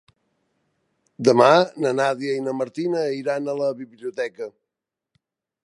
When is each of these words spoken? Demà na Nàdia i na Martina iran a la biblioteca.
Demà 1.27 1.49
na 1.85 1.91
Nàdia 1.99 2.37
i 2.39 2.45
na 2.47 2.55
Martina 2.61 3.03
iran 3.21 3.47
a 3.47 3.55
la 3.63 3.69
biblioteca. 3.83 4.49